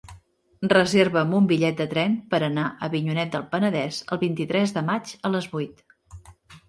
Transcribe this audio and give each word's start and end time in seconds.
Reserva'm 0.71 1.35
un 1.39 1.49
bitllet 1.51 1.77
de 1.83 1.85
tren 1.91 2.15
per 2.31 2.39
anar 2.47 2.63
a 2.69 2.87
Avinyonet 2.89 3.35
del 3.37 3.45
Penedès 3.55 4.01
el 4.17 4.21
vint-i-tres 4.25 4.75
de 4.79 4.85
maig 4.93 5.13
a 5.31 5.33
les 5.37 5.51
vuit. 5.57 5.85